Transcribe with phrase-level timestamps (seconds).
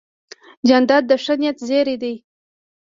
[0.67, 2.15] جانداد د ښه نیت زېرى دی.